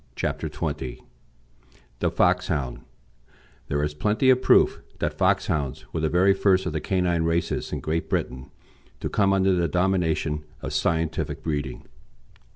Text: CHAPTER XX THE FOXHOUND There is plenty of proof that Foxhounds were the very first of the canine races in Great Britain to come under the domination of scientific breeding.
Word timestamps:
CHAPTER 0.15 0.49
XX 0.49 1.01
THE 1.99 2.09
FOXHOUND 2.09 2.79
There 3.67 3.83
is 3.83 3.93
plenty 3.93 4.31
of 4.31 4.41
proof 4.41 4.81
that 4.97 5.15
Foxhounds 5.15 5.85
were 5.93 5.99
the 5.99 6.09
very 6.09 6.33
first 6.33 6.65
of 6.65 6.73
the 6.73 6.81
canine 6.81 7.21
races 7.21 7.71
in 7.71 7.81
Great 7.81 8.09
Britain 8.09 8.49
to 8.99 9.09
come 9.09 9.31
under 9.31 9.53
the 9.53 9.67
domination 9.67 10.43
of 10.63 10.73
scientific 10.73 11.43
breeding. 11.43 11.85